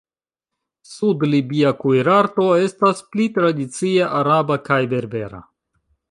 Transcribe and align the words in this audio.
Sud-libia 0.91 1.73
kuirarto 1.83 2.45
estas 2.67 3.03
pli 3.15 3.27
tradicie 3.35 4.07
araba 4.21 4.57
kaj 4.71 4.79
berbera. 4.95 5.43